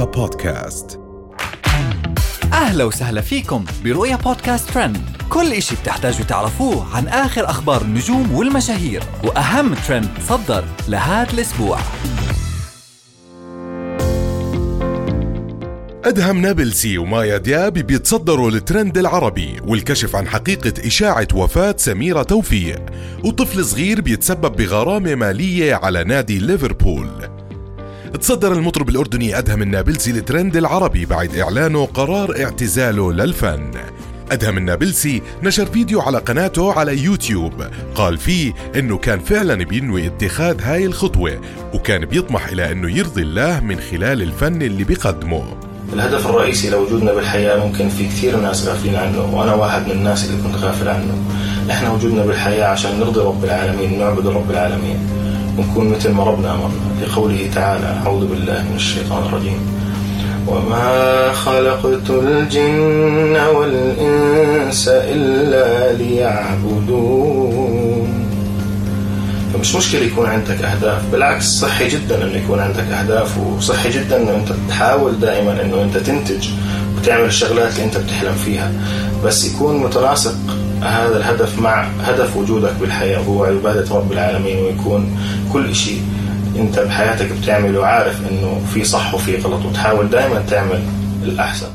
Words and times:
رؤيا 0.00 0.12
بودكاست. 0.12 1.00
أهلا 2.52 2.84
وسهلا 2.84 3.20
فيكم 3.20 3.64
برؤيا 3.84 4.16
بودكاست 4.16 4.70
ترند. 4.70 4.98
كل 5.30 5.52
إشي 5.52 5.74
بتحتاجوا 5.76 6.24
تعرفوه 6.24 6.96
عن 6.96 7.08
آخر 7.08 7.50
أخبار 7.50 7.82
النجوم 7.82 8.34
والمشاهير 8.34 9.02
وأهم 9.24 9.74
ترند 9.74 10.08
صدر 10.28 10.64
لهذا 10.88 11.32
الأسبوع. 11.32 11.78
أدهم 16.04 16.40
نابلسي 16.40 16.98
ومايا 16.98 17.36
دياب 17.36 17.72
بيتصدروا 17.72 18.50
الترند 18.50 18.98
العربي 18.98 19.60
والكشف 19.66 20.16
عن 20.16 20.28
حقيقة 20.28 20.86
إشاعة 20.86 21.28
وفاة 21.34 21.74
سميرة 21.78 22.22
توفيق. 22.22 22.82
وطفل 23.24 23.64
صغير 23.64 24.00
بيتسبب 24.00 24.56
بغرامة 24.56 25.14
مالية 25.14 25.74
على 25.74 26.04
نادي 26.04 26.38
ليفربول. 26.38 27.29
تصدر 28.18 28.52
المطرب 28.52 28.88
الأردني 28.88 29.38
أدهم 29.38 29.62
النابلسي 29.62 30.10
الترند 30.10 30.56
العربي 30.56 31.06
بعد 31.06 31.36
إعلانه 31.36 31.86
قرار 31.86 32.42
اعتزاله 32.44 33.12
للفن. 33.12 33.70
أدهم 34.30 34.58
النابلسي 34.58 35.22
نشر 35.42 35.66
فيديو 35.66 36.00
على 36.00 36.18
قناته 36.18 36.72
على 36.72 37.04
يوتيوب. 37.04 37.52
قال 37.94 38.18
فيه 38.18 38.52
أنه 38.76 38.98
كان 38.98 39.18
فعلا 39.18 39.54
بينوي 39.64 40.06
اتخاذ 40.06 40.62
هاي 40.62 40.86
الخطوة 40.86 41.40
وكان 41.74 42.04
بيطمح 42.04 42.48
إلى 42.48 42.72
أنه 42.72 42.98
يرضي 42.98 43.22
الله 43.22 43.60
من 43.60 43.80
خلال 43.80 44.22
الفن 44.22 44.62
اللي 44.62 44.84
بيقدمه. 44.84 45.44
الهدف 45.92 46.26
الرئيسي 46.26 46.70
لوجودنا 46.70 47.12
بالحياة 47.14 47.66
ممكن 47.66 47.88
في 47.88 48.04
كثير 48.04 48.36
ناس 48.36 48.68
غافلين 48.68 48.96
عنه 48.96 49.34
وأنا 49.34 49.54
واحد 49.54 49.86
من 49.86 49.92
الناس 49.92 50.24
اللي 50.24 50.42
كنت 50.42 50.56
غافل 50.56 50.88
عنه. 50.88 51.14
إحنا 51.70 51.90
وجودنا 51.90 52.26
بالحياة 52.26 52.66
عشان 52.66 53.00
نرضي 53.00 53.20
رب 53.20 53.44
العالمين 53.44 53.98
نعبد 53.98 54.26
رب 54.26 54.50
العالمين. 54.50 55.19
ونكون 55.58 55.88
مثل 55.88 56.10
ما 56.10 56.24
ربنا 56.24 56.54
أمرنا 56.54 57.04
لقوله 57.06 57.50
تعالى 57.54 58.00
أعوذ 58.06 58.26
بالله 58.26 58.62
من 58.70 58.76
الشيطان 58.76 59.22
الرجيم. 59.22 59.60
وما 60.46 61.32
خلقت 61.32 62.10
الجن 62.10 63.36
والإنس 63.54 64.88
إلا 64.88 65.92
ليعبدون. 65.92 67.50
فمش 69.54 69.74
مشكلة 69.74 70.02
يكون 70.02 70.26
عندك 70.26 70.62
أهداف 70.62 71.02
بالعكس 71.12 71.44
صحي 71.44 71.88
جدا 71.88 72.24
أنه 72.24 72.36
يكون 72.36 72.58
عندك 72.58 72.84
أهداف 72.84 73.38
وصحي 73.38 73.90
جدا 73.90 74.16
أنه 74.22 74.36
أنت 74.36 74.52
تحاول 74.68 75.20
دائما 75.20 75.62
أنه 75.62 75.82
أنت 75.82 75.96
تنتج 75.96 76.48
وتعمل 76.96 77.24
الشغلات 77.24 77.72
اللي 77.72 77.84
أنت 77.84 77.96
بتحلم 77.96 78.34
فيها. 78.44 78.72
بس 79.24 79.44
يكون 79.44 79.76
متناسق 79.76 80.34
هذا 80.82 81.16
الهدف 81.16 81.58
مع 81.58 81.82
هدف 81.82 82.36
وجودك 82.36 82.72
بالحياة 82.80 83.18
وهو 83.18 83.44
عبادة 83.44 83.94
رب 83.94 84.12
العالمين 84.12 84.58
ويكون 84.58 85.18
كل 85.52 85.74
شيء 85.74 86.02
أنت 86.56 86.78
بحياتك 86.78 87.32
بتعمله 87.32 87.86
عارف 87.86 88.20
أنه 88.30 88.62
في 88.74 88.84
صح 88.84 89.14
وفي 89.14 89.36
غلط 89.36 89.64
وتحاول 89.64 90.10
دائما 90.10 90.40
تعمل 90.40 90.82
الأحسن. 91.22 91.68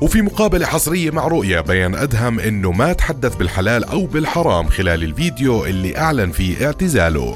وفي 0.00 0.22
مقابلة 0.22 0.66
حصرية 0.66 1.10
مع 1.10 1.28
رؤيا 1.28 1.60
بيان 1.60 1.94
أدهم 1.94 2.40
أنه 2.40 2.72
ما 2.72 2.92
تحدث 2.92 3.36
بالحلال 3.36 3.84
أو 3.84 4.06
بالحرام 4.06 4.68
خلال 4.68 5.04
الفيديو 5.04 5.64
اللي 5.64 5.98
أعلن 5.98 6.30
فيه 6.30 6.66
اعتزاله. 6.66 7.34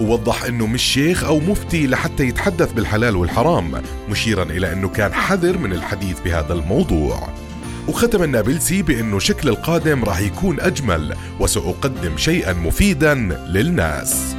ووضح 0.00 0.44
أنه 0.44 0.66
مش 0.66 0.82
شيخ 0.82 1.24
أو 1.24 1.40
مفتي 1.40 1.86
لحتى 1.86 2.24
يتحدث 2.24 2.72
بالحلال 2.72 3.16
والحرام 3.16 3.82
مشيرا 4.10 4.42
إلى 4.42 4.72
أنه 4.72 4.88
كان 4.88 5.12
حذر 5.12 5.58
من 5.58 5.72
الحديث 5.72 6.20
بهذا 6.24 6.52
الموضوع. 6.52 7.28
وختم 7.88 8.22
النابلسي 8.22 8.82
بأنه 8.82 9.18
شكل 9.18 9.48
القادم 9.48 10.04
راح 10.04 10.20
يكون 10.20 10.60
أجمل 10.60 11.16
وسأقدم 11.40 12.16
شيئا 12.16 12.52
مفيدا 12.52 13.14
للناس. 13.48 14.34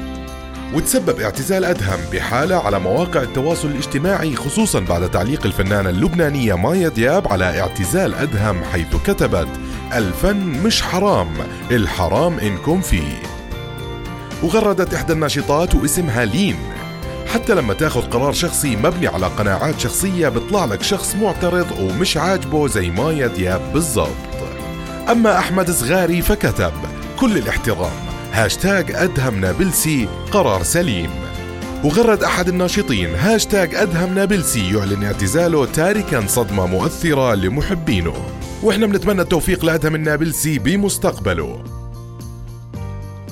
وتسبب 0.74 1.20
اعتزال 1.20 1.66
أدهم 1.66 2.00
بحالة 2.14 2.56
على 2.56 2.80
مواقع 2.80 3.22
التواصل 3.22 3.68
الاجتماعي 3.68 4.36
خصوصا 4.36 4.80
بعد 4.80 5.12
تعليق 5.12 5.46
الفنانة 5.46 5.90
اللبنانية 5.90 6.54
مايا 6.54 6.90
دياب 6.90 7.28
على 7.28 7.60
اعتزال 7.62 8.16
أدهم 8.16 8.64
حيث 8.64 8.96
كتبت 9.06 9.48
الفن 9.94 10.38
مش 10.38 10.82
حرام 10.82 11.28
الحرام 11.72 12.40
إنكم 12.40 12.82
فيه. 12.82 13.22
وغردت 14.44 14.94
إحدى 14.94 15.14
الناشطات 15.14 15.76
واسمها 15.76 16.26
لين. 16.26 16.56
حتى 17.34 17.56
لما 17.56 17.74
تاخذ 17.74 18.02
قرار 18.02 18.34
شخصي 18.34 18.76
مبني 18.76 19.08
على 19.08 19.26
قناعات 19.26 19.80
شخصية 19.80 20.30
بيطلع 20.30 20.66
لك 20.66 20.84
شخص 20.84 21.16
معترض 21.16 21.68
ومش 21.80 22.18
عاجبه 22.18 22.68
زي 22.68 22.90
مايا 22.90 23.28
دياب 23.28 23.74
بالضبط. 23.74 24.08
أما 25.12 25.38
أحمد 25.38 25.72
صغاري 25.72 26.22
فكتب 26.22 26.74
كل 27.20 27.38
الاحترام 27.38 27.92
هاشتاج 28.34 28.92
أدهم 28.92 29.42
نابلسي 29.42 30.08
قرار 30.32 30.64
سليم. 30.64 31.10
وغرد 31.84 32.24
أحد 32.24 32.48
الناشطين 32.48 33.16
هاشتاج 33.16 33.76
أدهم 33.76 34.16
نابلسي 34.16 34.74
يعلن 34.76 35.04
اعتزاله 35.04 35.66
تاركا 35.66 36.28
صدمة 36.28 36.66
مؤثرة 36.66 37.36
لمحبينه. 37.36 38.14
وإحنا 38.64 38.86
بنتمنى 38.86 39.22
التوفيق 39.22 39.66
لأدهم 39.66 39.96
النابلسي 39.96 40.60
بمستقبله. 40.60 41.64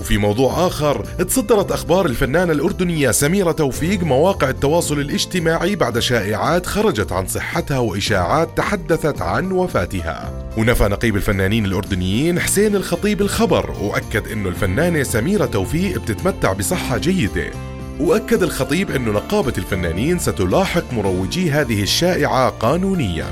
وفي 0.09 0.17
موضوع 0.17 0.67
آخر 0.67 1.03
تصدرت 1.03 1.71
أخبار 1.71 2.05
الفنانة 2.05 2.51
الأردنية 2.53 3.11
سميرة 3.11 3.51
توفيق 3.51 4.03
مواقع 4.03 4.49
التواصل 4.49 4.99
الاجتماعي 4.99 5.75
بعد 5.75 5.99
شائعات 5.99 6.65
خرجت 6.65 7.11
عن 7.11 7.27
صحتها 7.27 7.79
وإشاعات 7.79 8.57
تحدثت 8.57 9.21
عن 9.21 9.51
وفاتها. 9.51 10.49
ونفى 10.57 10.83
نقيب 10.83 11.15
الفنانين 11.15 11.65
الأردنيين 11.65 12.39
حسين 12.39 12.75
الخطيب 12.75 13.21
الخبر 13.21 13.71
وأكد 13.81 14.27
أنه 14.27 14.49
الفنانة 14.49 15.03
سميرة 15.03 15.45
توفيق 15.45 16.01
بتتمتع 16.01 16.53
بصحة 16.53 16.97
جيدة. 16.97 17.51
وأكد 17.99 18.43
الخطيب 18.43 18.91
أن 18.91 19.05
نقابة 19.05 19.53
الفنانين 19.57 20.19
ستلاحق 20.19 20.93
مروجي 20.93 21.51
هذه 21.51 21.83
الشائعة 21.83 22.49
قانونياً 22.49 23.27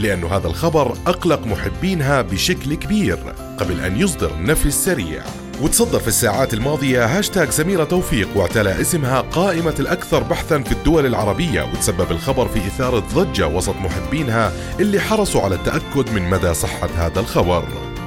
لأن 0.00 0.24
هذا 0.24 0.46
الخبر 0.46 0.96
أقلق 1.06 1.46
محبينها 1.46 2.22
بشكل 2.22 2.74
كبير 2.74 3.18
قبل 3.58 3.80
أن 3.80 4.00
يصدر 4.00 4.30
النفي 4.34 4.66
السريع. 4.66 5.22
وتصدر 5.62 5.98
في 5.98 6.08
الساعات 6.08 6.54
الماضية 6.54 7.18
هاشتاج 7.18 7.50
سميرة 7.50 7.84
توفيق 7.84 8.28
واعتلى 8.34 8.80
اسمها 8.80 9.20
قائمة 9.20 9.74
الأكثر 9.80 10.22
بحثا 10.22 10.58
في 10.58 10.72
الدول 10.72 11.06
العربية 11.06 11.62
وتسبب 11.62 12.10
الخبر 12.10 12.48
في 12.48 12.58
إثارة 12.58 13.04
ضجة 13.14 13.46
وسط 13.46 13.76
محبينها 13.76 14.52
اللي 14.80 15.00
حرصوا 15.00 15.42
على 15.42 15.54
التأكد 15.54 16.12
من 16.12 16.30
مدى 16.30 16.54
صحة 16.54 16.88
هذا 16.96 17.20
الخبر. 17.20 17.64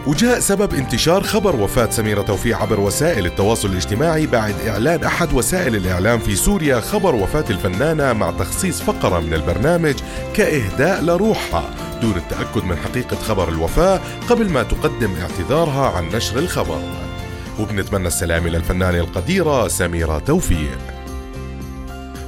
وجاء 0.07 0.39
سبب 0.39 0.73
انتشار 0.73 1.23
خبر 1.23 1.55
وفاة 1.55 1.89
سميرة 1.89 2.21
توفيق 2.21 2.57
عبر 2.57 2.79
وسائل 2.79 3.25
التواصل 3.25 3.69
الاجتماعي 3.69 4.27
بعد 4.27 4.55
إعلان 4.67 5.03
أحد 5.03 5.33
وسائل 5.33 5.75
الإعلام 5.75 6.19
في 6.19 6.35
سوريا 6.35 6.79
خبر 6.79 7.15
وفاة 7.15 7.45
الفنانة 7.49 8.13
مع 8.13 8.31
تخصيص 8.31 8.81
فقرة 8.81 9.19
من 9.19 9.33
البرنامج 9.33 9.95
كإهداء 10.33 11.01
لروحها 11.03 11.69
دون 12.01 12.17
التأكد 12.17 12.63
من 12.63 12.75
حقيقة 12.75 13.15
خبر 13.15 13.49
الوفاة 13.49 14.01
قبل 14.29 14.49
ما 14.49 14.63
تقدم 14.63 15.15
اعتذارها 15.15 15.89
عن 15.97 16.09
نشر 16.15 16.39
الخبر. 16.39 17.12
وبنتمنى 17.59 18.07
السلامة 18.07 18.49
للفنانة 18.49 18.99
القديرة 18.99 19.67
سميرة 19.67 20.19
توفيق. 20.19 20.77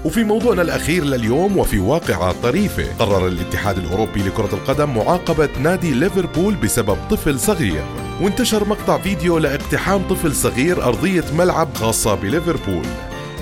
وفي 0.06 0.24
موضوعنا 0.24 0.62
الأخير 0.62 1.04
لليوم 1.04 1.58
وفي 1.58 1.80
واقعة 1.80 2.36
طريفة 2.44 2.86
قرر 3.00 3.28
الاتحاد 3.28 3.78
الأوروبي 3.78 4.22
لكرة 4.24 4.50
القدم 4.54 4.96
معاقبة 4.96 5.50
نادي 5.60 5.94
ليفربول 5.94 6.56
بسبب 6.56 6.98
طفل 7.10 7.40
صغير. 7.40 7.84
وانتشر 8.22 8.68
مقطع 8.68 8.98
فيديو 8.98 9.38
لاقتحام 9.38 10.08
طفل 10.08 10.36
صغير 10.36 10.84
أرضية 10.84 11.24
ملعب 11.38 11.70
خاصة 11.76 12.16
بليفربول. 12.16 12.86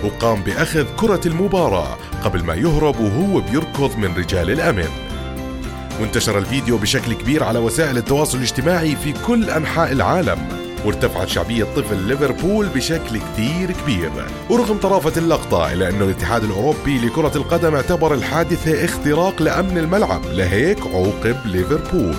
وقام 0.04 0.42
بأخذ 0.42 0.86
كرة 0.98 1.22
المباراة 1.26 1.98
قبل 2.24 2.44
ما 2.44 2.54
يهرب 2.56 3.00
وهو 3.00 3.42
بيركض 3.42 3.98
من 3.98 4.14
رجال 4.18 4.52
الأمن. 4.52 4.90
وانتشر 6.02 6.38
الفيديو 6.38 6.78
بشكل 6.78 7.14
كبير 7.14 7.44
على 7.44 7.60
وسائل 7.60 7.98
التواصل 7.98 8.38
الاجتماعي 8.38 8.96
في 8.96 9.14
كل 9.28 9.50
أنحاء 9.50 9.92
العالم. 9.92 10.63
وارتفعت 10.86 11.28
شعبية 11.28 11.64
طفل 11.64 11.98
ليفربول 11.98 12.68
بشكل 12.68 13.18
كثير 13.18 13.72
كبير. 13.72 14.12
ورغم 14.50 14.78
طرافة 14.78 15.22
اللقطة 15.22 15.74
إلا 15.74 15.90
أنه 15.90 16.06
الاتحاد 16.06 16.44
الأوروبي 16.44 17.00
لكرة 17.00 17.32
القدم 17.38 17.76
اعتبر 17.76 18.14
الحادثة 18.14 18.86
اختراق 18.86 19.42
لأمن 19.42 19.78
الملعب 19.78 20.22
لهيك 20.26 20.88
عوقب 20.88 21.36
ليفربول. 21.46 22.16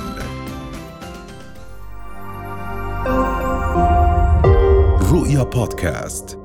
رؤيا 5.12 5.42
بودكاست. 5.42 6.43